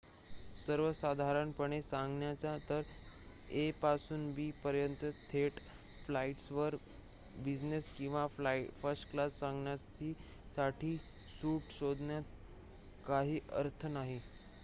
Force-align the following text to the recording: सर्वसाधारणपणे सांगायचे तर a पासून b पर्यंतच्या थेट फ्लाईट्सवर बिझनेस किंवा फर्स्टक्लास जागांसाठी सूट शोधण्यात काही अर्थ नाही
सर्वसाधारणपणे 0.57 1.81
सांगायचे 1.81 2.55
तर 2.69 2.81
a 3.55 3.69
पासून 3.81 4.25
b 4.35 4.49
पर्यंतच्या 4.63 5.11
थेट 5.29 5.59
फ्लाईट्सवर 6.07 6.75
बिझनेस 7.43 7.91
किंवा 7.91 8.25
फर्स्टक्लास 8.81 9.39
जागांसाठी 9.41 10.93
सूट 11.33 11.71
शोधण्यात 11.71 12.23
काही 13.03 13.39
अर्थ 13.53 13.85
नाही 13.87 14.19